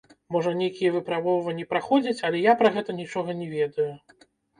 [0.35, 3.87] Можа, нейкія выпрабоўванні праходзяць, але я пра гэта нічога не ведаю.